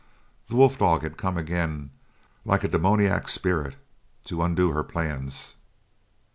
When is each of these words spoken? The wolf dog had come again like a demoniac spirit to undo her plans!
The 0.47 0.55
wolf 0.55 0.79
dog 0.79 1.03
had 1.03 1.15
come 1.15 1.37
again 1.37 1.91
like 2.43 2.63
a 2.63 2.67
demoniac 2.67 3.29
spirit 3.29 3.75
to 4.25 4.41
undo 4.41 4.71
her 4.71 4.83
plans! 4.83 5.53